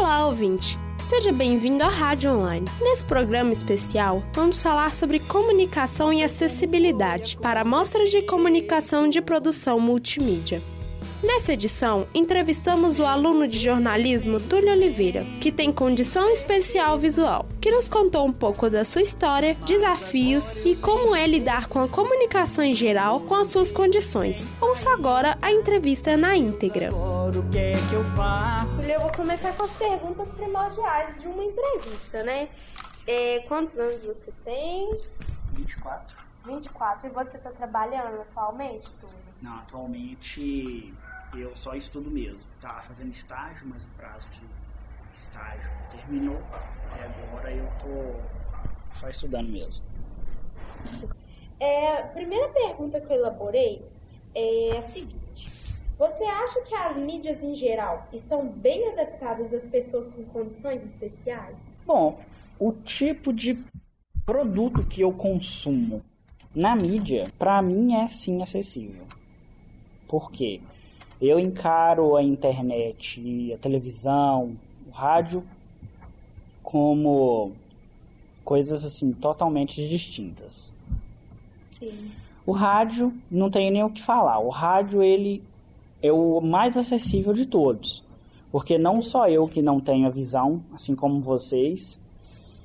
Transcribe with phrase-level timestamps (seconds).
[0.00, 0.78] Olá, ouvinte!
[1.02, 2.66] Seja bem-vindo à Rádio Online.
[2.80, 9.78] Nesse programa especial, vamos falar sobre comunicação e acessibilidade para mostras de comunicação de produção
[9.78, 10.62] multimídia.
[11.22, 17.70] Nessa edição, entrevistamos o aluno de jornalismo Túlio Oliveira, que tem condição especial visual, que
[17.70, 22.64] nos contou um pouco da sua história, desafios e como é lidar com a comunicação
[22.64, 24.50] em geral com as suas condições.
[24.62, 26.88] Ouça agora a entrevista na íntegra.
[26.94, 28.76] O que é que eu faço?
[28.76, 32.48] Túlio, eu vou começar com as perguntas primordiais de uma entrevista, né?
[33.06, 34.98] É, quantos anos você tem?
[35.52, 36.16] 24.
[36.46, 37.06] 24.
[37.06, 39.16] E você está trabalhando atualmente, Túlio?
[39.42, 40.94] Não, atualmente
[41.34, 42.40] eu só estudo mesmo.
[42.60, 44.40] Tava fazendo estágio, mas o prazo de
[45.16, 46.40] estágio terminou.
[46.98, 49.84] E agora eu tô só estudando mesmo.
[51.58, 53.84] É, a primeira pergunta que eu elaborei
[54.34, 60.08] é a seguinte: Você acha que as mídias em geral estão bem adaptadas às pessoas
[60.08, 61.62] com condições especiais?
[61.86, 62.18] Bom,
[62.58, 63.58] o tipo de
[64.24, 66.02] produto que eu consumo
[66.54, 69.06] na mídia, para mim é sim acessível.
[70.08, 70.60] Por quê?
[71.20, 74.56] Eu encaro a internet, a televisão,
[74.88, 75.44] o rádio
[76.62, 77.52] como
[78.44, 80.72] coisas assim totalmente distintas.
[81.72, 82.10] Sim.
[82.46, 84.38] O rádio não tem nem o que falar.
[84.38, 85.42] O rádio ele
[86.02, 88.02] é o mais acessível de todos,
[88.50, 91.98] porque não só eu que não tenho a visão, assim como vocês.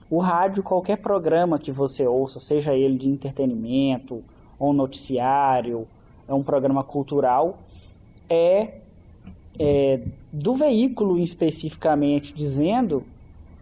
[0.09, 4.23] O rádio, qualquer programa que você ouça, seja ele de entretenimento
[4.57, 5.87] ou noticiário,
[6.27, 7.59] é um programa cultural,
[8.29, 8.75] é,
[9.59, 9.99] é
[10.31, 13.03] do veículo especificamente dizendo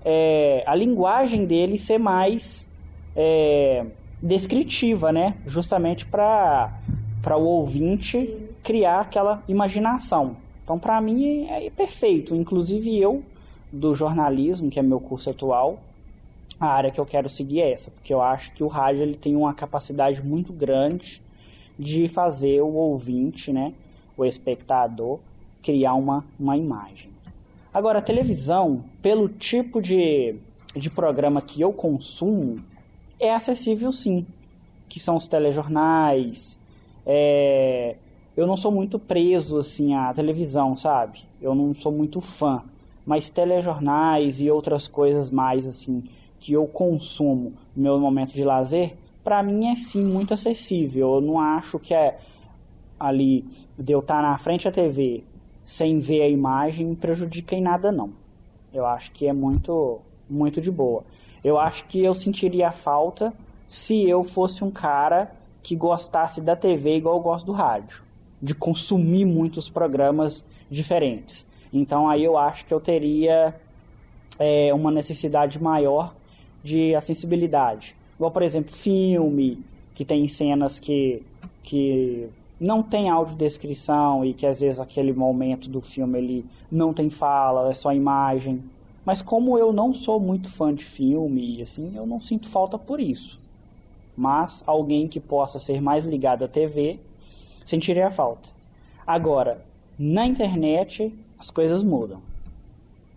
[0.03, 2.67] é, a linguagem dele ser mais
[3.15, 3.85] é,
[4.21, 5.35] descritiva, né?
[5.45, 6.79] Justamente para
[7.21, 10.35] para o ouvinte criar aquela imaginação.
[10.61, 12.35] Então, para mim é perfeito.
[12.35, 13.23] Inclusive eu
[13.71, 15.79] do jornalismo, que é meu curso atual,
[16.59, 19.15] a área que eu quero seguir é essa, porque eu acho que o rádio ele
[19.15, 21.21] tem uma capacidade muito grande
[21.77, 23.73] de fazer o ouvinte, né,
[24.17, 25.19] o espectador,
[25.61, 27.11] criar uma, uma imagem.
[27.73, 30.35] Agora, a televisão, pelo tipo de,
[30.75, 32.57] de programa que eu consumo,
[33.19, 34.25] é acessível sim,
[34.87, 36.59] que são os telejornais.
[37.05, 37.95] É,
[38.35, 41.19] eu não sou muito preso assim à televisão, sabe?
[41.41, 42.63] Eu não sou muito fã,
[43.05, 46.03] mas telejornais e outras coisas mais assim
[46.39, 51.15] que eu consumo no meu momento de lazer, para mim é sim muito acessível.
[51.15, 52.19] Eu não acho que é
[53.05, 53.45] ali
[53.77, 55.23] de eu estar na frente da TV
[55.63, 58.11] sem ver a imagem prejudica em nada não.
[58.73, 59.99] Eu acho que é muito
[60.29, 61.03] muito de boa.
[61.43, 63.33] Eu acho que eu sentiria falta
[63.67, 68.03] se eu fosse um cara que gostasse da TV igual eu gosto do rádio,
[68.41, 71.45] de consumir muitos programas diferentes.
[71.71, 73.55] Então aí eu acho que eu teria
[74.39, 76.15] é, uma necessidade maior
[76.63, 77.95] de acessibilidade.
[78.15, 81.21] Igual, por exemplo, filme, que tem cenas que,
[81.61, 82.29] que
[82.63, 87.69] não tem audiodescrição e que às vezes aquele momento do filme ele não tem fala,
[87.69, 88.63] é só imagem.
[89.03, 93.01] Mas como eu não sou muito fã de filme, assim, eu não sinto falta por
[93.01, 93.37] isso.
[94.15, 97.01] Mas alguém que possa ser mais ligado à TV
[97.65, 98.47] sentiria falta.
[99.05, 99.65] Agora,
[99.99, 102.21] na internet as coisas mudam.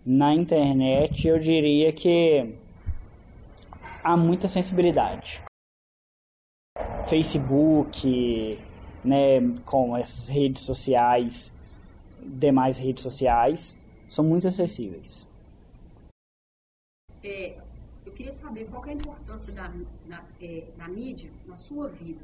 [0.05, 2.53] Na internet eu diria que
[4.03, 5.41] há muita sensibilidade.
[7.05, 8.59] Facebook,
[9.07, 11.53] né, com essas redes sociais,
[12.21, 13.77] demais redes sociais,
[14.09, 15.29] são muito acessíveis.
[17.23, 17.57] É,
[18.05, 19.71] eu queria saber qual é a importância da,
[20.05, 22.23] da, é, da mídia na sua vida.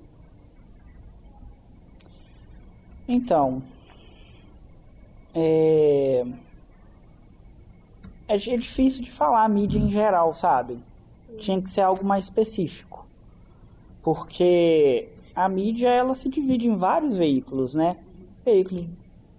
[3.07, 3.61] Então,
[5.33, 6.25] é,
[8.27, 10.79] é, é difícil de falar a mídia em geral, sabe?
[11.15, 11.38] Sim.
[11.38, 13.05] Tinha que ser algo mais específico.
[14.01, 17.97] Porque a mídia ela se divide em vários veículos, né?
[18.45, 18.85] Veículos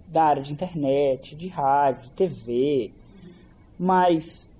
[0.08, 2.92] da área de internet, de rádio, de TV.
[3.78, 4.50] Mas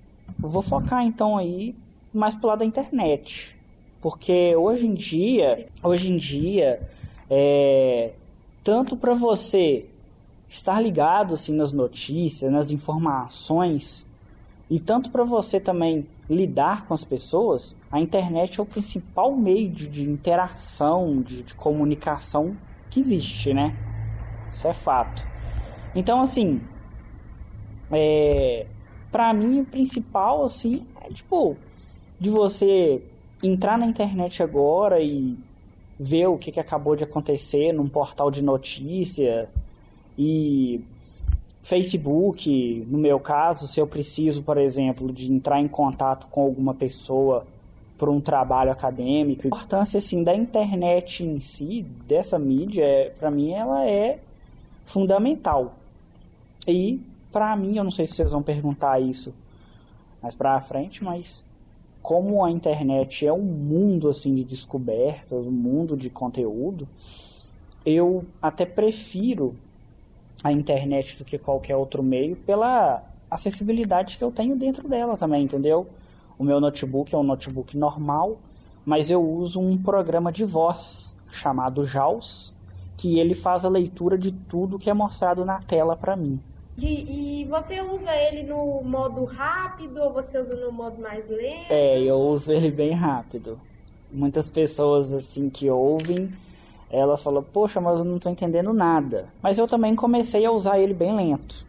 [0.43, 1.75] eu vou focar então aí
[2.13, 3.57] mais pro lado da internet.
[4.01, 6.81] Porque hoje em dia, hoje em dia,
[7.31, 8.13] é,
[8.63, 9.87] tanto para você
[10.49, 14.07] estar ligado assim nas notícias, nas informações,
[14.71, 19.71] e tanto para você também lidar com as pessoas, a internet é o principal meio
[19.71, 22.57] de, interação, de, de, comunicação
[22.91, 23.77] que existe, né?
[24.53, 25.27] Isso é fato.
[25.95, 26.61] Então, assim,
[27.91, 28.67] é,
[29.13, 31.57] para mim o principal, assim, é tipo,
[32.19, 33.03] de você
[33.43, 35.37] entrar na internet agora e
[35.99, 39.49] ver o que, que acabou de acontecer num portal de notícia
[40.19, 40.81] e
[41.65, 46.75] Facebook, no meu caso, se eu preciso, por exemplo, de entrar em contato com alguma
[46.75, 47.47] pessoa
[47.97, 53.31] por um trabalho acadêmico, a importância assim da internet em si, dessa mídia, é, para
[53.31, 54.19] mim ela é
[54.85, 55.77] fundamental.
[56.69, 57.01] E
[57.33, 59.33] para mim, eu não sei se vocês vão perguntar isso
[60.21, 61.43] mais para frente, mas
[62.03, 66.87] como a internet é um mundo assim de descobertas, um mundo de conteúdo,
[67.87, 69.57] eu até prefiro
[70.45, 75.43] a internet do que qualquer outro meio pela acessibilidade que eu tenho dentro dela também,
[75.43, 75.87] entendeu?
[76.39, 78.39] O meu notebook é um notebook normal,
[78.85, 82.55] mas eu uso um programa de voz chamado JAWS,
[82.95, 86.39] que ele faz a leitura de tudo que é mostrado na tela para mim.
[86.77, 91.71] E, e, você usa ele no modo rápido ou você usa no modo mais lento?
[91.71, 93.59] É, eu uso ele bem rápido.
[94.13, 96.33] Muitas pessoas assim que ouvem
[96.97, 99.27] elas falam, poxa, mas eu não estou entendendo nada.
[99.43, 101.65] Mas eu também comecei a usar ele bem lento.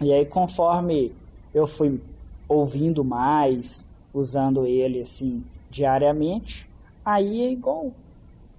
[0.00, 1.12] E aí, conforme
[1.52, 2.00] eu fui
[2.48, 6.68] ouvindo mais, usando ele assim diariamente,
[7.04, 7.92] aí é igual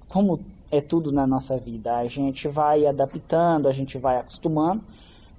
[0.08, 0.40] como
[0.72, 1.96] é tudo na nossa vida.
[1.98, 4.84] A gente vai adaptando, a gente vai acostumando.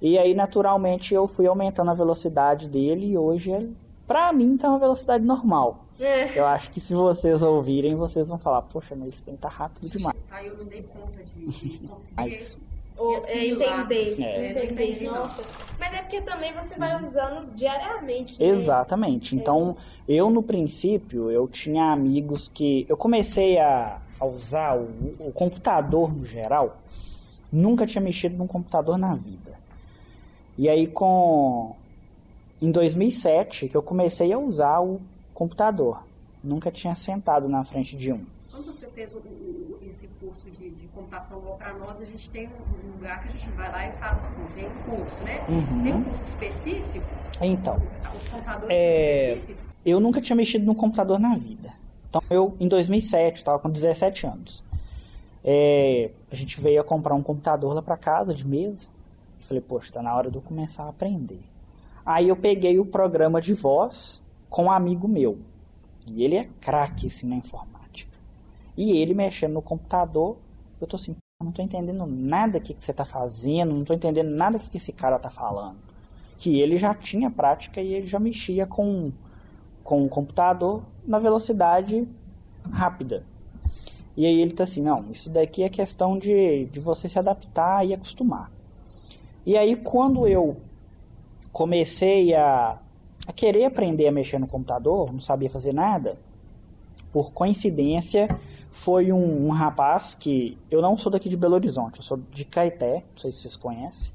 [0.01, 3.75] E aí, naturalmente, eu fui aumentando a velocidade dele e hoje ele,
[4.11, 5.85] pra mim, tá uma velocidade normal.
[5.97, 6.37] É.
[6.37, 9.47] Eu acho que se vocês ouvirem, vocês vão falar, poxa, mas isso tem que tá
[9.47, 10.17] rápido demais.
[10.27, 12.57] Tá, eu não dei conta de, de conseguir mas,
[12.97, 14.21] ou, é, entender.
[14.21, 14.65] É.
[14.65, 15.41] Entendi, Nossa.
[15.79, 18.37] Mas é porque também você vai usando diariamente.
[18.37, 18.47] Né?
[18.47, 19.33] Exatamente.
[19.33, 22.85] Então, eu no princípio, eu tinha amigos que.
[22.89, 26.79] Eu comecei a, a usar o, o computador no geral.
[27.49, 29.57] Nunca tinha mexido num computador na vida.
[30.57, 31.77] E aí, com.
[32.61, 35.01] Em 2007, que eu comecei a usar o
[35.33, 36.03] computador.
[36.43, 38.23] Nunca tinha sentado na frente de um.
[38.51, 39.21] Quando você fez o,
[39.81, 43.49] esse curso de, de computação para nós, a gente tem um lugar que a gente
[43.49, 45.43] vai lá e fala assim, tem um curso, né?
[45.49, 45.83] Uhum.
[45.83, 47.05] Tem um curso específico?
[47.41, 47.81] Então.
[48.15, 49.65] Os computadores é, específicos?
[49.83, 51.73] Eu nunca tinha mexido num computador na vida.
[52.09, 54.63] Então, eu, em 2007, estava com 17 anos.
[55.43, 58.87] É, a gente veio a comprar um computador lá para casa, de mesa.
[59.47, 61.41] Falei, poxa, está na hora de eu começar a aprender.
[62.05, 65.39] Aí eu peguei o programa de voz com um amigo meu.
[66.07, 68.17] E ele é craque assim, na informática.
[68.75, 70.37] E ele mexendo no computador,
[70.79, 74.29] eu tô assim, não tô entendendo nada que, que você tá fazendo, não tô entendendo
[74.29, 75.77] nada que, que esse cara tá falando.
[76.37, 79.11] Que ele já tinha prática e ele já mexia com,
[79.83, 82.07] com o computador na velocidade
[82.71, 83.23] rápida.
[84.15, 87.85] E aí ele tá assim, não, isso daqui é questão de, de você se adaptar
[87.85, 88.51] e acostumar.
[89.45, 90.57] E aí quando eu
[91.51, 92.79] comecei a
[93.27, 96.17] a querer aprender a mexer no computador, não sabia fazer nada.
[97.11, 98.27] Por coincidência,
[98.69, 100.57] foi um, um, rapaz que.
[100.69, 103.57] Eu não sou daqui de Belo Horizonte, eu sou de Caeté, não sei se vocês
[103.57, 104.13] conhecem.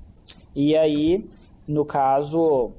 [0.55, 1.29] E aí,
[1.69, 2.73] no caso,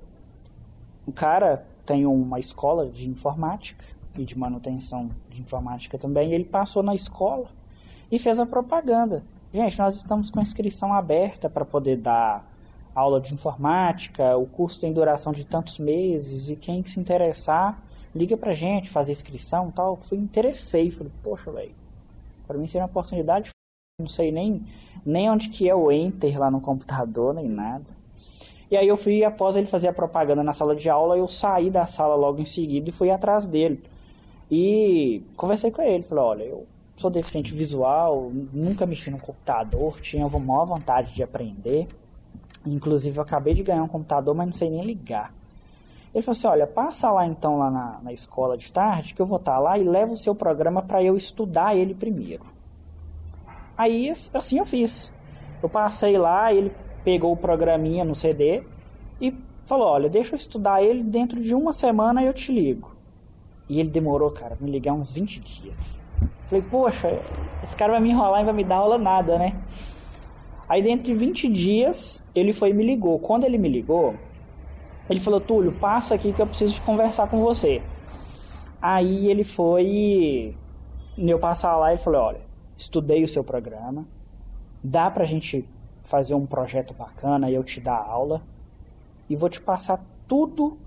[1.06, 3.86] o cara tem uma escola de informática
[4.18, 6.34] e de manutenção de informática também.
[6.34, 7.50] Ele passou na escola
[8.12, 9.24] e fez a propaganda.
[9.54, 12.46] Gente, nós estamos com inscrição aberta para poder dar
[12.98, 17.80] aula de informática, o curso tem duração de tantos meses e quem se interessar,
[18.16, 19.98] liga pra gente, fazer inscrição e tal.
[19.98, 21.76] Fui interessei, falei, poxa, velho,
[22.48, 23.52] para mim seria uma oportunidade,
[24.00, 24.66] não sei nem,
[25.06, 27.86] nem onde que é o enter lá no computador, nem nada.
[28.70, 31.70] E aí eu fui, após ele fazer a propaganda na sala de aula, eu saí
[31.70, 33.82] da sala logo em seguida e fui atrás dele.
[34.50, 40.26] E conversei com ele, falei, olha, eu sou deficiente visual, nunca mexi no computador, tinha
[40.26, 41.88] a maior vontade de aprender.
[42.74, 45.34] Inclusive, eu acabei de ganhar um computador, mas não sei nem ligar.
[46.14, 49.26] Ele falou assim: olha, passa lá então lá na, na escola de tarde, que eu
[49.26, 52.46] vou estar tá lá e leva o seu programa para eu estudar ele primeiro.
[53.78, 55.14] Aí, assim eu fiz.
[55.62, 56.72] Eu passei lá, ele
[57.04, 58.64] pegou o programinha no CD
[59.22, 59.34] e
[59.66, 62.96] falou: olha, deixa eu estudar ele dentro de uma semana eu te ligo.
[63.70, 66.02] E ele demorou, cara, me ligar uns 20 dias.
[66.48, 67.22] Falei, poxa,
[67.62, 69.54] esse cara vai me enrolar e vai me dar aula nada, né?
[70.68, 73.20] Aí dentro de 20 dias, ele foi e me ligou.
[73.20, 74.16] Quando ele me ligou,
[75.10, 77.82] ele falou, Túlio, passa aqui que eu preciso conversar com você.
[78.82, 80.56] Aí ele foi
[81.18, 82.42] eu passar lá e falei, olha,
[82.78, 84.06] estudei o seu programa,
[84.84, 85.68] dá pra gente
[86.04, 88.42] fazer um projeto bacana e eu te dar aula
[89.30, 90.78] e vou te passar tudo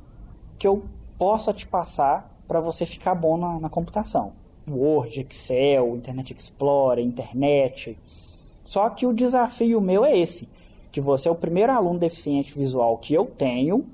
[0.58, 0.84] que eu
[1.18, 4.32] possa te passar para você ficar bom na, na computação.
[4.68, 7.98] Word, Excel, Internet Explorer, internet,
[8.70, 10.48] só que o desafio meu é esse,
[10.92, 13.84] que você é o primeiro aluno deficiente visual que eu tenho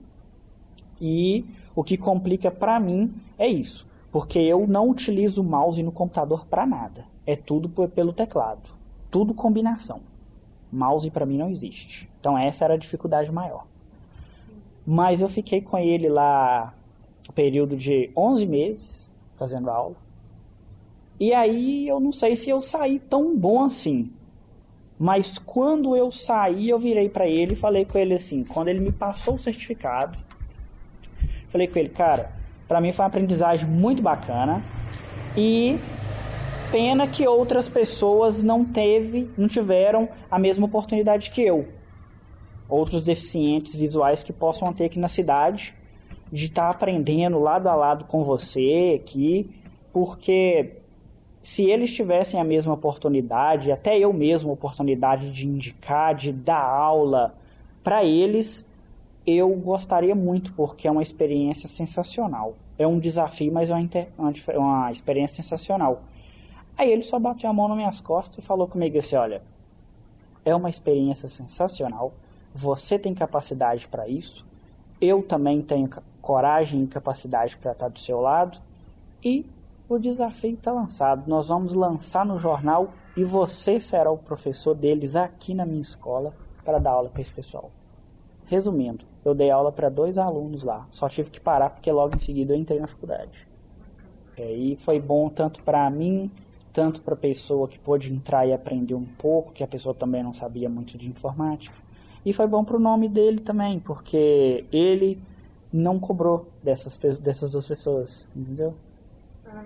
[1.00, 5.90] e o que complica para mim é isso, porque eu não utilizo o mouse no
[5.90, 7.06] computador para nada.
[7.26, 8.68] É tudo pelo teclado,
[9.10, 10.00] tudo combinação.
[10.70, 12.06] Mouse para mim não existe.
[12.20, 13.64] Então essa era a dificuldade maior.
[14.86, 16.74] Mas eu fiquei com ele lá
[17.34, 19.96] período de 11 meses fazendo aula.
[21.18, 24.12] E aí eu não sei se eu saí tão bom assim.
[24.98, 28.80] Mas quando eu saí, eu virei para ele e falei com ele assim, quando ele
[28.80, 30.18] me passou o certificado,
[31.48, 32.32] falei com ele, cara,
[32.66, 34.64] para mim foi uma aprendizagem muito bacana
[35.36, 35.78] e
[36.70, 41.68] pena que outras pessoas não teve, não tiveram a mesma oportunidade que eu.
[42.68, 45.74] Outros deficientes visuais que possam ter aqui na cidade
[46.32, 49.54] de estar tá aprendendo lado a lado com você aqui,
[49.92, 50.78] porque
[51.46, 57.36] se eles tivessem a mesma oportunidade, até eu mesmo oportunidade de indicar, de dar aula
[57.84, 58.66] para eles,
[59.24, 62.56] eu gostaria muito, porque é uma experiência sensacional.
[62.76, 63.74] É um desafio, mas é
[64.18, 66.02] uma, uma experiência sensacional.
[66.76, 69.40] Aí ele só bateu a mão nas minhas costas e falou comigo assim: olha,
[70.44, 72.12] é uma experiência sensacional,
[72.52, 74.44] você tem capacidade para isso,
[75.00, 75.88] eu também tenho
[76.20, 78.58] coragem e capacidade para estar do seu lado,
[79.22, 79.46] e
[79.88, 81.28] o desafio está lançado.
[81.28, 86.34] Nós vamos lançar no jornal e você será o professor deles aqui na minha escola
[86.64, 87.70] para dar aula para esse pessoal.
[88.46, 90.86] Resumindo, eu dei aula para dois alunos lá.
[90.90, 93.46] Só tive que parar porque logo em seguida eu entrei na faculdade.
[94.36, 96.30] E aí foi bom tanto para mim,
[96.72, 100.22] tanto para a pessoa que pôde entrar e aprender um pouco, que a pessoa também
[100.22, 101.74] não sabia muito de informática.
[102.24, 105.22] E foi bom para o nome dele também, porque ele
[105.72, 108.74] não cobrou dessas, dessas duas pessoas, entendeu?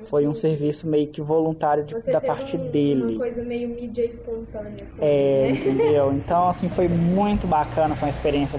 [0.07, 3.15] Foi um serviço meio que voluntário de, da parte um, dele.
[3.15, 4.87] Uma coisa meio mídia espontânea.
[4.99, 5.51] É, né?
[5.51, 6.13] entendeu?
[6.21, 8.59] Então, assim, foi muito bacana, foi uma experiência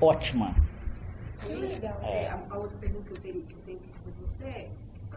[0.00, 0.54] ótima.
[1.40, 2.00] Que legal.
[2.02, 2.28] É.
[2.28, 4.68] A, a, outra pergunta que eu tenho, que eu tenho que fazer pra você,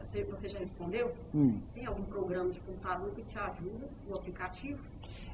[0.04, 1.12] você, você já respondeu?
[1.34, 1.60] Hum.
[1.74, 4.80] Tem algum programa de computador que te ajuda, o aplicativo?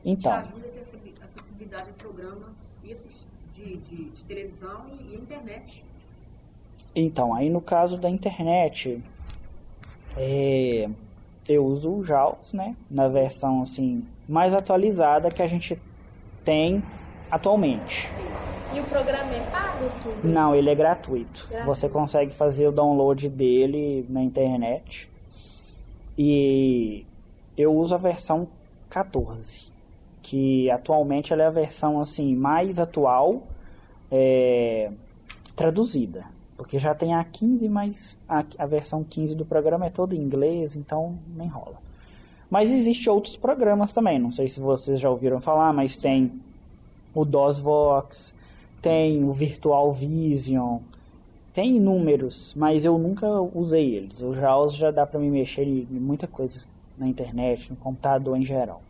[0.04, 0.32] Então.
[0.32, 5.84] Te ajuda a ter acessibilidade de programas de, de, de televisão e, e internet.
[6.96, 9.02] Então, aí no caso da internet,
[10.20, 10.90] é,
[11.48, 12.76] eu uso o JAWS, né?
[12.92, 15.82] Na versão assim mais atualizada que a gente
[16.44, 16.84] tem
[17.32, 18.08] atualmente.
[18.74, 20.28] E o programa é pago tudo?
[20.28, 21.48] Não, ele é gratuito.
[21.48, 21.66] gratuito.
[21.66, 25.10] Você consegue fazer o download dele na internet.
[26.18, 27.06] E
[27.58, 28.48] eu uso a versão
[28.90, 29.72] 14,
[30.22, 33.48] que atualmente ela é a versão assim mais atual,
[34.12, 34.92] é,
[35.56, 36.26] traduzida.
[36.60, 40.20] Porque já tem a 15, mas a, a versão 15 do programa é toda em
[40.20, 41.78] inglês, então nem rola.
[42.50, 46.34] Mas existe outros programas também, não sei se vocês já ouviram falar, mas tem
[47.16, 48.34] o DOSVox,
[48.82, 50.80] tem o Virtual Vision,
[51.54, 53.26] tem inúmeros, mas eu nunca
[53.56, 54.22] usei eles.
[54.22, 56.66] O JAWS já dá para me mexer em muita coisa
[56.98, 58.82] na internet, no computador em geral.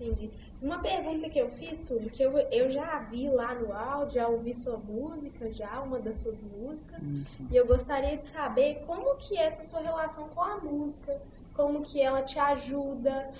[0.00, 0.30] Entendi.
[0.60, 4.26] Uma pergunta que eu fiz, Túlio, que eu, eu já vi lá no áudio, já
[4.26, 9.14] ouvi sua música, já uma das suas músicas, hum, e eu gostaria de saber como
[9.16, 11.16] que é essa sua relação com a música,
[11.54, 13.30] como que ela te ajuda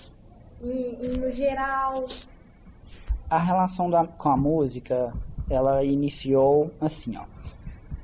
[0.62, 2.06] em, em, no geral.
[3.28, 5.12] A relação da, com a música,
[5.50, 7.25] ela iniciou assim, ó.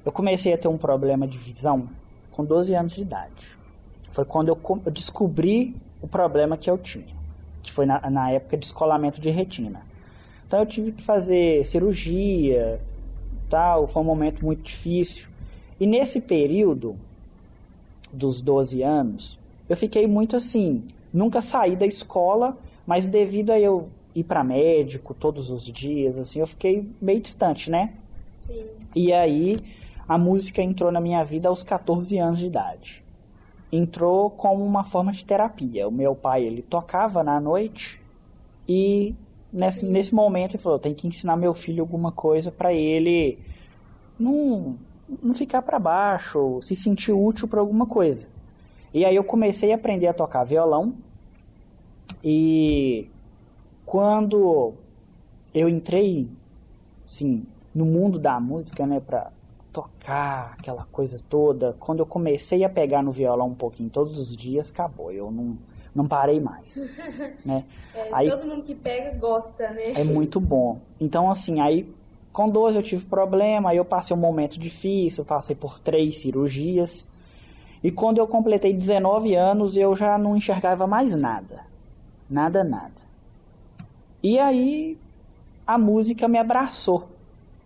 [0.04, 1.88] Eu comecei a ter um problema de visão
[2.32, 3.56] com 12 anos de idade.
[4.10, 7.23] Foi quando eu, eu descobri o problema que eu tinha
[7.64, 9.82] que foi na, na época de escolamento de retina.
[10.46, 12.80] Então eu tive que fazer cirurgia,
[13.48, 15.28] tal, foi um momento muito difícil.
[15.80, 16.96] E nesse período
[18.12, 22.56] dos 12 anos, eu fiquei muito assim, nunca saí da escola,
[22.86, 27.70] mas devido a eu ir para médico todos os dias, assim, eu fiquei meio distante,
[27.70, 27.94] né?
[28.38, 28.66] Sim.
[28.94, 29.58] E aí
[30.06, 33.03] a música entrou na minha vida aos 14 anos de idade
[33.76, 35.88] entrou como uma forma de terapia.
[35.88, 38.00] O meu pai, ele tocava na noite
[38.68, 39.14] e
[39.52, 43.38] nesse, nesse momento ele falou, tem que ensinar meu filho alguma coisa para ele
[44.18, 44.76] não,
[45.22, 48.28] não ficar para baixo, se sentir útil para alguma coisa.
[48.92, 50.94] E aí eu comecei a aprender a tocar violão
[52.22, 53.08] e
[53.84, 54.74] quando
[55.52, 56.28] eu entrei,
[57.06, 59.30] sim, no mundo da música, né, para
[59.74, 61.74] tocar, aquela coisa toda.
[61.80, 65.10] Quando eu comecei a pegar no violão um pouquinho todos os dias, acabou.
[65.10, 65.58] Eu não,
[65.92, 66.76] não parei mais.
[67.44, 67.64] né?
[67.92, 69.92] É, aí, todo mundo que pega gosta, né?
[69.96, 70.78] É muito bom.
[71.00, 71.92] Então, assim, aí
[72.32, 77.08] com 12 eu tive problema, aí eu passei um momento difícil, passei por três cirurgias.
[77.82, 81.60] E quando eu completei 19 anos, eu já não enxergava mais nada.
[82.30, 83.04] Nada, nada.
[84.22, 84.96] E aí
[85.66, 87.08] a música me abraçou.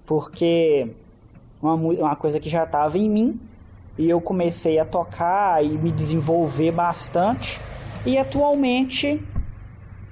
[0.04, 0.90] Porque
[1.60, 3.40] uma, uma coisa que já estava em mim
[3.98, 7.60] e eu comecei a tocar e me desenvolver bastante.
[8.06, 9.20] E atualmente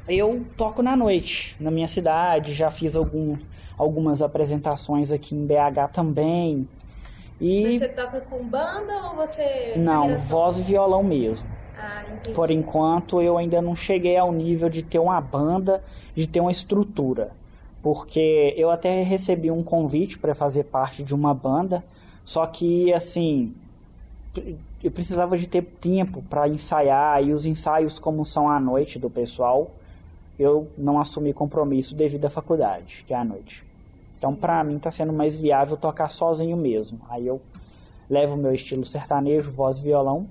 [0.08, 3.36] eu toco na noite, na minha cidade, já fiz algum,
[3.78, 6.68] algumas apresentações aqui em BH também.
[7.40, 7.78] E...
[7.78, 9.74] Você toca com banda ou você.
[9.76, 11.46] Não, voz e violão mesmo.
[11.78, 12.02] Ah,
[12.34, 15.84] Por enquanto eu ainda não cheguei ao nível de ter uma banda,
[16.14, 17.32] de ter uma estrutura.
[17.86, 21.84] Porque eu até recebi um convite para fazer parte de uma banda,
[22.24, 23.54] só que assim,
[24.82, 29.08] eu precisava de ter tempo para ensaiar e os ensaios como são à noite do
[29.08, 29.70] pessoal,
[30.36, 33.64] eu não assumi compromisso devido à faculdade, que é à noite.
[34.18, 36.98] Então, para mim, está sendo mais viável tocar sozinho mesmo.
[37.08, 37.40] Aí eu
[38.10, 40.26] levo meu estilo sertanejo, voz e violão.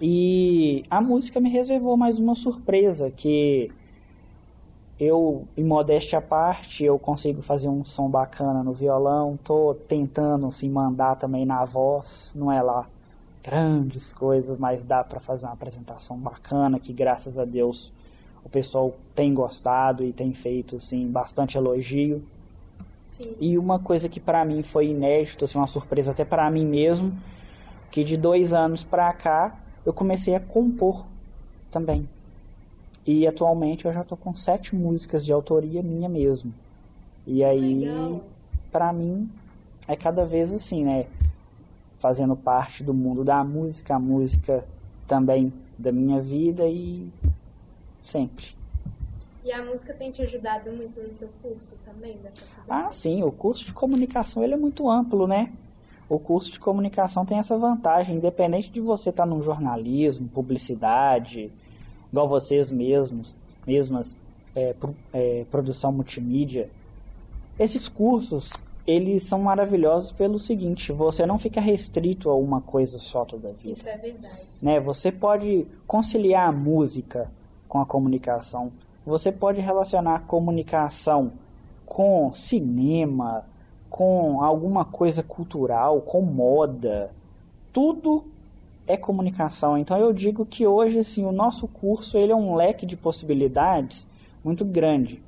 [0.00, 3.70] E a música me reservou mais uma surpresa, que
[4.98, 9.38] eu, em modéstia à parte, eu consigo fazer um som bacana no violão.
[9.44, 12.32] Tô tentando, assim, mandar também na voz.
[12.34, 12.86] Não é lá
[13.44, 17.92] grandes coisas, mas dá para fazer uma apresentação bacana, que graças a Deus
[18.44, 22.24] o pessoal tem gostado e tem feito assim bastante elogio.
[23.04, 23.34] Sim.
[23.40, 27.16] E uma coisa que para mim foi inédito, assim, uma surpresa até para mim mesmo,
[27.90, 31.06] que de dois anos para cá eu comecei a compor
[31.70, 32.08] também.
[33.06, 36.52] E atualmente eu já tô com sete músicas de autoria minha mesmo.
[37.26, 38.20] E aí,
[38.72, 39.30] para mim,
[39.86, 41.06] é cada vez assim, né?
[41.98, 44.64] Fazendo parte do mundo da música, a música
[45.06, 47.08] também da minha vida e
[48.02, 48.56] sempre.
[49.44, 52.16] E a música tem te ajudado muito no seu curso também?
[52.68, 55.52] Ah, sim, o curso de comunicação ele é muito amplo, né?
[56.08, 61.52] O curso de comunicação tem essa vantagem, independente de você estar tá no jornalismo, publicidade,
[62.10, 63.34] igual vocês mesmos,
[63.66, 64.16] mesmas,
[64.54, 66.70] é, pro, é, produção multimídia.
[67.58, 68.50] Esses cursos,
[68.86, 73.52] eles são maravilhosos pelo seguinte, você não fica restrito a uma coisa só toda a
[73.52, 73.72] vida.
[73.78, 74.42] Isso é verdade.
[74.62, 74.80] Né?
[74.80, 77.30] Você pode conciliar a música,
[77.68, 78.72] com a comunicação.
[79.04, 81.32] Você pode relacionar a comunicação
[81.84, 83.44] com cinema,
[83.88, 87.10] com alguma coisa cultural, com moda.
[87.72, 88.24] Tudo
[88.86, 89.76] é comunicação.
[89.76, 94.06] Então eu digo que hoje assim, o nosso curso ele é um leque de possibilidades
[94.44, 95.22] muito grande.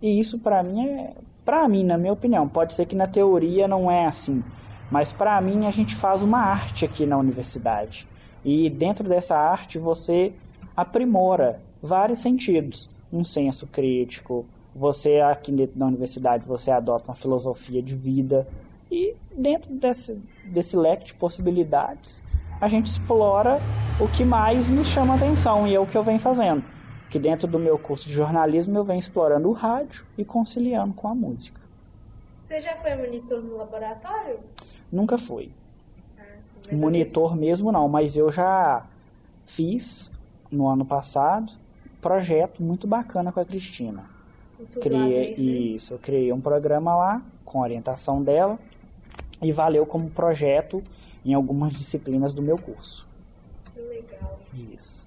[0.00, 3.66] E isso para mim é para mim, na minha opinião, pode ser que na teoria
[3.66, 4.44] não é assim,
[4.90, 8.06] mas para mim a gente faz uma arte aqui na universidade.
[8.44, 10.32] E dentro dessa arte você
[10.76, 12.88] aprimora vários sentidos.
[13.12, 18.46] Um senso crítico, você aqui dentro da universidade você adota uma filosofia de vida
[18.90, 22.22] e dentro desse, desse leque de possibilidades
[22.60, 23.60] a gente explora
[23.98, 26.62] o que mais nos chama atenção e é o que eu venho fazendo.
[27.08, 31.08] Que dentro do meu curso de jornalismo eu venho explorando o rádio e conciliando com
[31.08, 31.60] a música.
[32.42, 34.40] Você já foi monitor no laboratório?
[34.92, 35.50] Nunca fui.
[36.18, 36.22] Ah,
[36.62, 37.40] sim, monitor assim...
[37.40, 38.84] mesmo não, mas eu já
[39.46, 40.10] fiz
[40.50, 41.52] no ano passado
[42.00, 44.04] projeto muito bacana com a Cristina.
[44.80, 45.40] Criei, né?
[45.40, 48.58] isso, eu criei um programa lá com orientação dela
[49.40, 50.82] e valeu como projeto
[51.24, 53.06] em algumas disciplinas do meu curso.
[53.72, 54.38] Que legal.
[54.54, 55.06] Isso.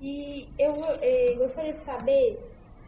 [0.00, 2.38] E eu eh, gostaria de saber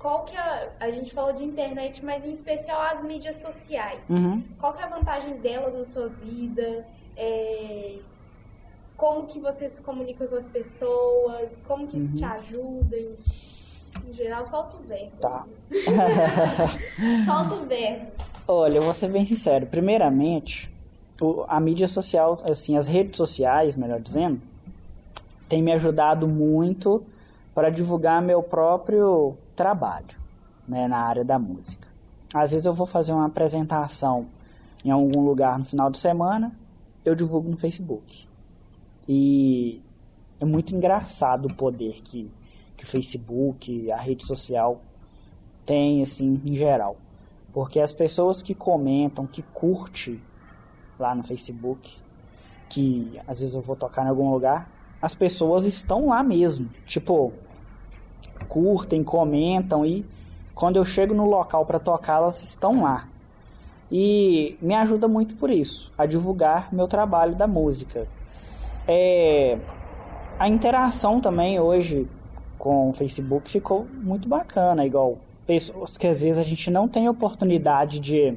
[0.04, 4.04] qual que é, a gente falou de internet, mas em especial as mídias sociais.
[4.10, 4.42] Uhum.
[4.58, 6.86] Qual que é a vantagem delas na sua vida?
[7.16, 8.00] É,
[8.98, 12.16] como que você se comunica com as pessoas, como que isso uhum.
[12.16, 13.14] te ajuda em,
[14.06, 15.16] em, geral, solta o verbo.
[15.20, 15.46] Tá.
[17.24, 18.12] solta o verbo.
[18.46, 19.66] Olha, eu vou ser bem sincero.
[19.66, 20.70] Primeiramente,
[21.48, 24.40] a mídia social, assim, as redes sociais, melhor dizendo,
[25.48, 27.04] tem me ajudado muito
[27.54, 30.18] para divulgar meu próprio trabalho,
[30.66, 31.86] né, na área da música.
[32.34, 34.26] Às vezes eu vou fazer uma apresentação
[34.84, 36.52] em algum lugar no final de semana,
[37.04, 38.26] eu divulgo no Facebook.
[39.08, 39.80] E
[40.40, 42.30] é muito engraçado o poder que,
[42.76, 44.82] que o Facebook, a rede social
[45.64, 46.96] tem, assim, em geral.
[47.52, 50.20] Porque as pessoas que comentam, que curte
[50.98, 51.96] lá no Facebook,
[52.68, 56.68] que às vezes eu vou tocar em algum lugar, as pessoas estão lá mesmo.
[56.86, 57.32] Tipo,
[58.48, 60.04] curtem, comentam e
[60.54, 63.08] quando eu chego no local para tocar, elas estão lá.
[63.90, 68.08] E me ajuda muito por isso, a divulgar meu trabalho da música.
[68.88, 69.58] É,
[70.38, 72.08] a interação também hoje
[72.58, 77.08] com o Facebook ficou muito bacana, igual pessoas que às vezes a gente não tem
[77.08, 78.36] oportunidade de,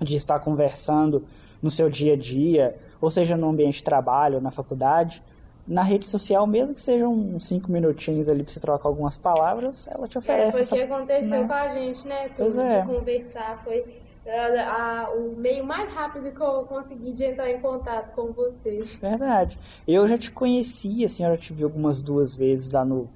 [0.00, 1.24] de estar conversando
[1.62, 5.22] no seu dia a dia, ou seja, no ambiente de trabalho, na faculdade,
[5.66, 9.86] na rede social, mesmo que sejam uns cinco minutinhos ali para você trocar algumas palavras,
[9.86, 10.60] ela te oferece.
[10.60, 11.46] É, foi o que aconteceu né?
[11.46, 12.28] com a gente, né?
[12.30, 12.80] Tudo pois é.
[12.80, 17.60] de conversar, foi a, a, o meio mais rápido que eu consegui de entrar em
[17.60, 18.82] contato com você.
[19.00, 19.58] Verdade.
[19.86, 23.08] Eu já te conheci, assim, eu já te vi algumas duas vezes lá no,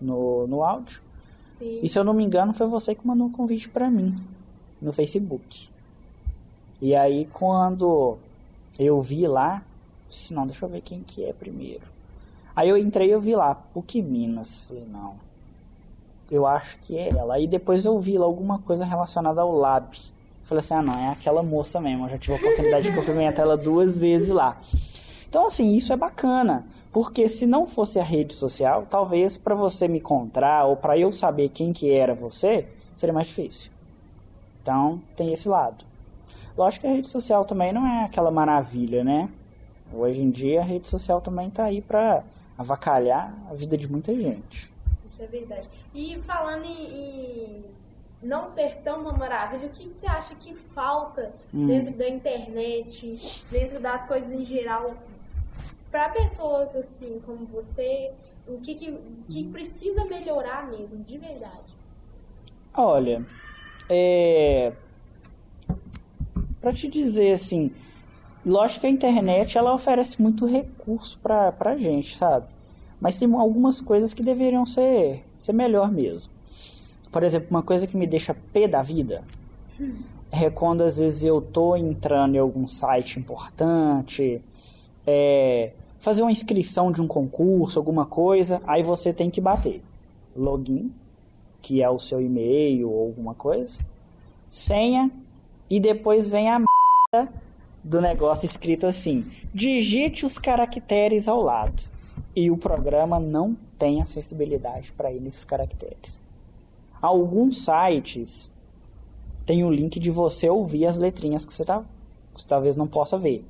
[0.00, 1.00] no, no áudio.
[1.58, 1.80] Sim.
[1.82, 4.14] E se eu não me engano, foi você que mandou um convite para mim
[4.80, 5.68] no Facebook.
[6.80, 8.18] E aí quando
[8.78, 9.62] eu vi lá,
[10.08, 11.84] disse, não, deixa eu ver quem que é primeiro.
[12.54, 14.56] Aí eu entrei e eu vi lá, PUC Minas.
[14.66, 15.14] Falei, não,
[16.30, 17.34] eu acho que é ela.
[17.34, 19.96] Aí depois eu vi lá alguma coisa relacionada ao Lab.
[20.44, 22.04] Falei assim, ah não, é aquela moça mesmo.
[22.04, 24.58] Eu já tive a oportunidade de cumprimentar ela duas vezes lá.
[25.28, 26.66] Então assim, isso é bacana.
[26.92, 31.12] Porque se não fosse a rede social, talvez para você me encontrar ou para eu
[31.12, 33.70] saber quem que era você, seria mais difícil.
[34.62, 35.84] Então, tem esse lado.
[36.56, 39.28] Lógico que a rede social também não é aquela maravilha, né?
[39.92, 42.24] Hoje em dia a rede social também está aí para
[42.56, 44.72] avacalhar a vida de muita gente.
[45.04, 45.68] Isso é verdade.
[45.94, 47.64] E falando em,
[48.22, 51.66] não ser tão uma maravilha, o que, que você acha que falta hum.
[51.66, 54.94] dentro da internet, dentro das coisas em geral,
[55.90, 58.12] para pessoas assim como você,
[58.46, 61.74] o que, que, que precisa melhorar mesmo, de verdade?
[62.74, 63.24] Olha,
[63.88, 64.72] é...
[66.66, 67.70] para te dizer assim,
[68.44, 72.46] lógico que a internet ela oferece muito recurso para pra gente, sabe?
[73.00, 76.32] Mas tem algumas coisas que deveriam ser, ser melhor mesmo.
[77.12, 79.22] Por exemplo, uma coisa que me deixa pé da vida
[79.78, 79.94] hum.
[80.32, 84.42] é quando às vezes eu tô entrando em algum site importante,
[85.06, 89.84] é, fazer uma inscrição de um concurso, alguma coisa, aí você tem que bater
[90.34, 90.90] login,
[91.62, 93.78] que é o seu e-mail ou alguma coisa,
[94.50, 95.12] senha
[95.68, 97.32] e depois vem a merda
[97.82, 101.82] do negócio escrito assim: digite os caracteres ao lado.
[102.34, 106.22] E o programa não tem acessibilidade para esses caracteres.
[107.00, 108.50] Alguns sites
[109.46, 111.82] têm o link de você ouvir as letrinhas que você, tá,
[112.34, 113.44] você talvez não possa ver.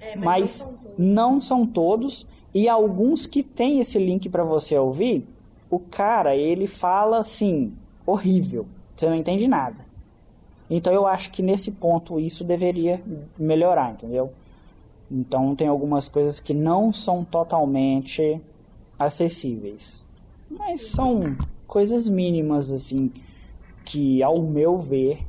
[0.00, 5.26] É, mas, mas não, são todos e alguns que tem esse link para você ouvir,
[5.70, 7.72] o cara ele fala assim
[8.04, 9.91] horrível, você não entende nada.
[10.74, 13.02] Então eu acho que nesse ponto isso deveria
[13.38, 14.32] melhorar, entendeu?
[15.10, 18.40] Então tem algumas coisas que não são totalmente
[18.98, 20.04] acessíveis,
[20.50, 23.10] mas são coisas mínimas assim
[23.84, 25.26] que ao meu ver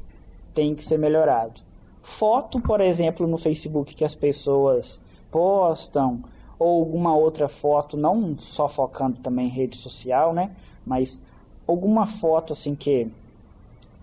[0.54, 1.62] tem que ser melhorado
[2.04, 5.02] foto, por exemplo, no Facebook que as pessoas
[5.32, 6.22] postam,
[6.60, 10.52] ou alguma outra foto, não só focando também em rede social, né?
[10.86, 11.22] Mas
[11.66, 13.08] alguma foto assim que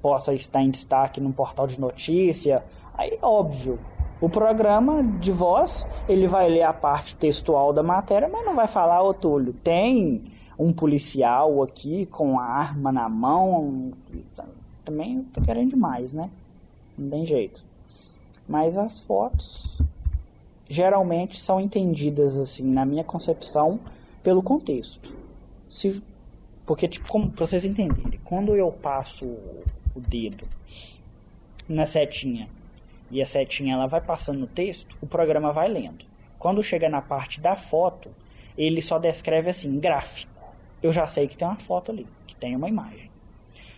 [0.00, 2.64] possa estar em destaque num portal de notícia,
[2.96, 3.78] aí óbvio,
[4.20, 8.66] o programa de voz, ele vai ler a parte textual da matéria, mas não vai
[8.66, 10.22] falar, ô Túlio, tem
[10.58, 13.92] um policial aqui com a arma na mão,
[14.84, 16.30] também tô querendo demais, né?
[16.98, 17.64] Não tem jeito.
[18.46, 19.80] Mas as fotos
[20.68, 23.80] geralmente são entendidas assim, na minha concepção,
[24.22, 25.12] pelo contexto.
[25.68, 26.02] Se,
[26.66, 29.26] porque, tipo, como pra vocês entenderem, quando eu passo
[29.94, 30.46] o dedo
[31.68, 32.48] na setinha
[33.10, 36.04] e a setinha ela vai passando no texto, o programa vai lendo.
[36.38, 38.10] Quando chega na parte da foto,
[38.56, 40.30] ele só descreve assim, gráfico.
[40.82, 43.10] Eu já sei que tem uma foto ali, que tem uma imagem.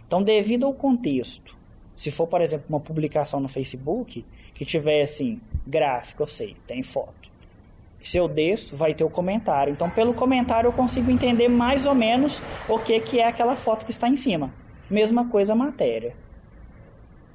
[0.07, 1.57] Então, devido ao contexto,
[1.96, 6.83] se for, por exemplo, uma publicação no Facebook, que tiver assim, gráfico, eu sei, tem
[6.83, 7.33] foto.
[8.05, 9.72] Se eu desço, vai ter o comentário.
[9.72, 13.85] Então, pelo comentário, eu consigo entender mais ou menos o que, que é aquela foto
[13.85, 14.53] que está em cima.
[14.92, 16.14] Mesma coisa a matéria.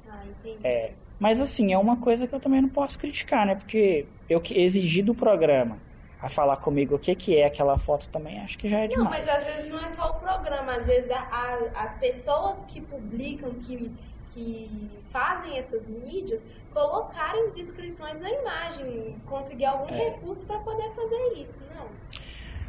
[0.08, 0.66] Ah, entendi.
[0.66, 0.92] É.
[1.18, 3.56] Mas assim, é uma coisa que eu também não posso criticar, né?
[3.56, 5.78] Porque eu exigi do programa
[6.20, 9.04] a falar comigo o que, que é aquela foto também, acho que já é demais.
[9.04, 12.64] Não, mas às vezes não é só o programa, às vezes a, a, as pessoas
[12.64, 13.92] que publicam, que
[14.38, 20.10] que fazem essas mídias colocarem descrições da imagem, conseguir algum é.
[20.10, 21.86] recurso para poder fazer isso, não?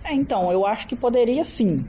[0.04, 1.86] É, então, eu acho que poderia sim,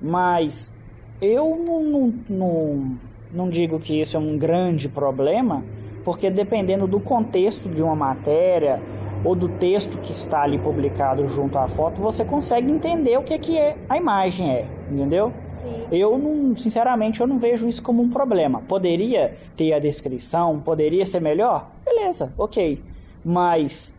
[0.00, 0.72] mas
[1.20, 2.98] eu não, não, não,
[3.32, 5.62] não digo que isso é um grande problema,
[6.04, 8.80] porque dependendo do contexto de uma matéria
[9.22, 13.38] ou do texto que está ali publicado junto à foto, você consegue entender o que,
[13.38, 15.32] que é a imagem é, entendeu?
[15.52, 15.86] Sim.
[15.92, 18.62] Eu não, sinceramente, eu não vejo isso como um problema.
[18.66, 22.82] Poderia ter a descrição, poderia ser melhor, beleza, ok.
[23.22, 23.94] Mas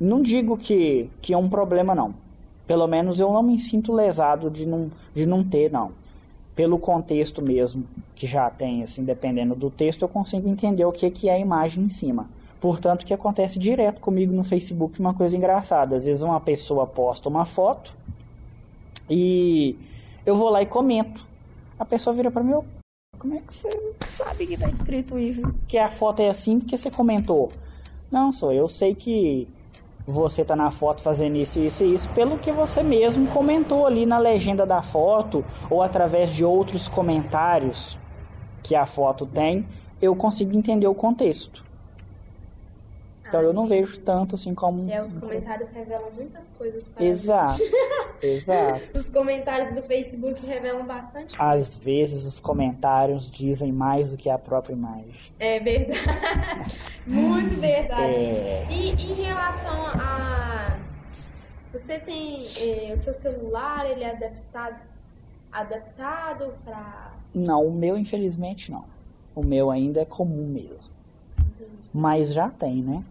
[0.00, 2.14] não digo que, que é um problema não.
[2.66, 5.90] Pelo menos eu não me sinto lesado de não, de não ter, não.
[6.54, 7.84] Pelo contexto mesmo
[8.14, 11.38] que já tem, assim, dependendo do texto, eu consigo entender o que, que é a
[11.38, 12.28] imagem em cima.
[12.60, 15.96] Portanto, que acontece direto comigo no Facebook uma coisa engraçada.
[15.96, 17.96] Às vezes uma pessoa posta uma foto
[19.10, 19.76] e
[20.24, 21.26] eu vou lá e comento.
[21.78, 22.54] A pessoa vira para mim,
[23.18, 23.68] como é que você
[24.06, 25.42] sabe que tá escrito isso?
[25.66, 27.50] Que a foto é assim porque você comentou.
[28.10, 29.48] Não, sou eu sei que
[30.06, 34.04] você tá na foto fazendo isso, isso e isso, pelo que você mesmo comentou ali
[34.04, 37.96] na legenda da foto ou através de outros comentários
[38.62, 39.66] que a foto tem,
[40.00, 41.64] eu consigo entender o contexto.
[43.32, 44.90] Então eu não vejo tanto assim como.
[44.90, 47.62] É, os comentários revelam muitas coisas para Exato.
[48.20, 48.98] Exato.
[48.98, 51.34] Os comentários do Facebook revelam bastante.
[51.38, 55.14] Às vezes os comentários dizem mais do que a própria imagem.
[55.38, 55.98] É verdade.
[57.06, 58.14] Muito verdade.
[58.14, 58.66] É...
[58.70, 60.78] E em relação a.
[61.72, 62.42] Você tem.
[62.42, 64.78] É, o seu celular, ele é adaptado,
[65.50, 67.14] adaptado para.
[67.34, 68.84] Não, o meu infelizmente não.
[69.34, 70.92] O meu ainda é comum mesmo.
[71.94, 73.02] Mas já tem, né?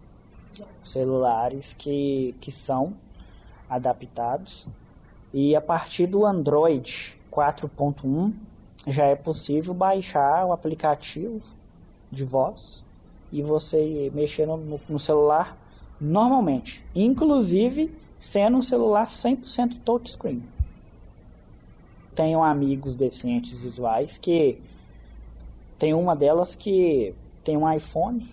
[0.82, 2.94] Celulares que, que são
[3.68, 4.66] adaptados.
[5.32, 8.32] E a partir do Android 4.1
[8.86, 11.40] já é possível baixar o aplicativo
[12.10, 12.84] de voz
[13.30, 15.56] e você mexer no, no celular
[15.98, 20.42] normalmente, inclusive sendo um celular 100% touchscreen.
[22.14, 24.60] Tenho amigos deficientes visuais que
[25.78, 28.32] tem uma delas que tem um iPhone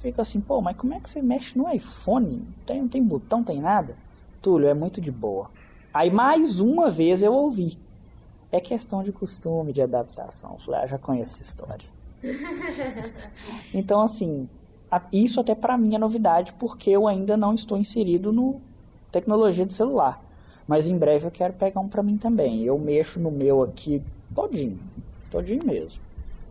[0.00, 2.42] fica assim, pô, mas como é que você mexe no iPhone?
[2.66, 3.96] Tem, não tem botão, tem nada?
[4.40, 5.50] Túlio, é muito de boa.
[5.92, 7.78] Aí mais uma vez eu ouvi.
[8.50, 10.58] É questão de costume, de adaptação.
[10.58, 11.86] falei, ah, já conheço essa história.
[13.72, 14.48] então, assim,
[15.12, 18.60] isso até para mim é novidade, porque eu ainda não estou inserido no
[19.12, 20.22] tecnologia de celular.
[20.66, 22.62] Mas em breve eu quero pegar um para mim também.
[22.62, 24.02] Eu mexo no meu aqui
[24.34, 24.78] todinho,
[25.30, 26.00] todinho mesmo.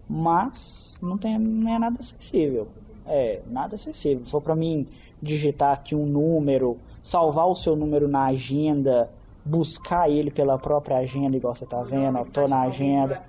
[0.09, 2.67] Mas não, tem, não é nada acessível.
[3.09, 4.23] É, nada acessível.
[4.23, 4.87] Se for para mim
[5.21, 9.09] digitar aqui um número, salvar o seu número na agenda,
[9.43, 13.19] buscar ele pela própria agenda, igual você tá vendo, eu tô na agenda.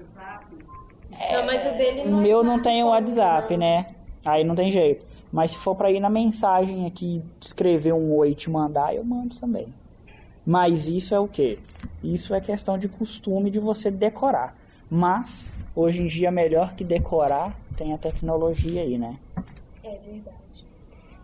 [1.19, 3.59] É, não, mas o dele não o meu não tem o WhatsApp, não.
[3.59, 3.87] né?
[4.25, 5.05] Aí não tem jeito.
[5.33, 9.05] Mas se for para ir na mensagem aqui, escrever um oi e te mandar, eu
[9.05, 9.73] mando também.
[10.45, 11.59] Mas isso é o que?
[12.03, 14.57] Isso é questão de costume de você decorar.
[14.91, 19.17] Mas hoje em dia melhor que decorar tem a tecnologia aí, né?
[19.91, 20.67] É verdade.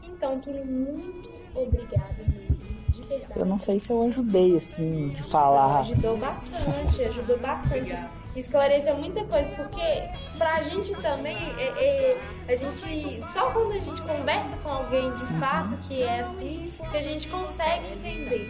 [0.02, 2.56] Então, Túlio, muito obrigada mesmo.
[2.90, 3.38] De verdade.
[3.38, 5.80] Eu não sei se eu ajudei, assim, de falar.
[5.80, 7.96] Ajudou bastante, ajudou bastante.
[8.34, 10.02] Esclareceu muita coisa, porque
[10.36, 13.22] pra gente também, é, é, a gente.
[13.32, 15.40] Só quando a gente conversa com alguém de uhum.
[15.40, 18.48] fato que é assim, que a gente consegue entender.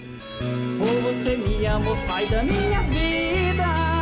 [0.80, 3.95] Ou você me ama ou sai da minha vida.